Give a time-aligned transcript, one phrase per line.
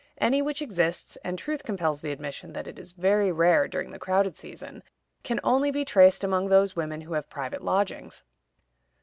[0.17, 3.99] Any which exists (and truth compels the admission that it is very rare during the
[3.99, 4.81] crowded season)
[5.21, 8.23] can only be traced among those women who have private lodgings.